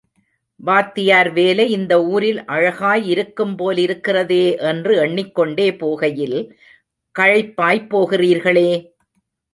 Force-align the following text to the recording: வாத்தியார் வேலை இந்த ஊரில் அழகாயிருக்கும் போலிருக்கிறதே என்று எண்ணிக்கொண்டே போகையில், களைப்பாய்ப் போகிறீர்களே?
வாத்தியார் 0.59 1.29
வேலை 1.31 1.65
இந்த 1.71 1.93
ஊரில் 2.03 2.39
அழகாயிருக்கும் 2.45 3.53
போலிருக்கிறதே 3.57 4.57
என்று 4.61 4.95
எண்ணிக்கொண்டே 4.97 5.69
போகையில், 5.71 6.37
களைப்பாய்ப் 7.15 7.89
போகிறீர்களே? 7.89 8.69